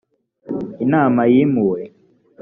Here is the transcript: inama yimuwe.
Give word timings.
inama 0.83 1.21
yimuwe. 1.33 1.81